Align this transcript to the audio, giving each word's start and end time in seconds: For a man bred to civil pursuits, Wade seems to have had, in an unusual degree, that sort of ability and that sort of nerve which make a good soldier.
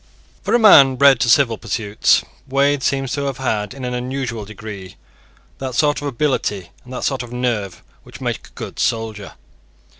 For 0.41 0.55
a 0.55 0.57
man 0.57 0.95
bred 0.95 1.19
to 1.19 1.29
civil 1.29 1.59
pursuits, 1.59 2.23
Wade 2.47 2.81
seems 2.81 3.13
to 3.13 3.25
have 3.25 3.37
had, 3.37 3.75
in 3.75 3.85
an 3.85 3.93
unusual 3.93 4.45
degree, 4.45 4.95
that 5.59 5.75
sort 5.75 6.01
of 6.01 6.07
ability 6.07 6.71
and 6.83 6.91
that 6.91 7.03
sort 7.03 7.21
of 7.21 7.31
nerve 7.31 7.83
which 8.01 8.19
make 8.19 8.47
a 8.47 8.55
good 8.55 8.79
soldier. 8.79 9.33